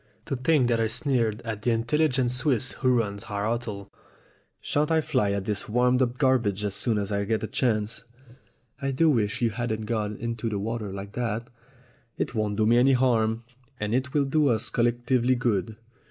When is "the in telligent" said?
1.61-2.31